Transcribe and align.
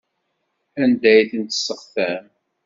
Anda 0.81 1.07
ay 1.13 1.25
ten-tesseɣtam? 1.31 2.25